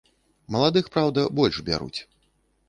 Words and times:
Маладых, 0.55 0.89
праўда, 0.95 1.27
больш 1.41 1.61
бяруць. 1.69 1.99